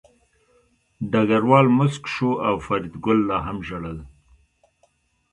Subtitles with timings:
[1.11, 3.99] ډګروال موسک شو او فریدګل لا هم ژړل